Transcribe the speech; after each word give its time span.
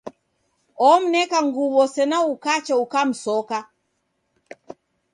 Omneka 0.91 1.37
nguw'o 1.47 1.83
sena 1.93 2.17
ukacha 2.31 2.73
ukamsoka. 2.83 3.57